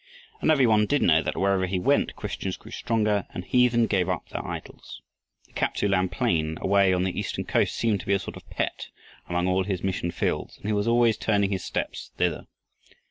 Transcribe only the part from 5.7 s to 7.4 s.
tsu lan plain, away on the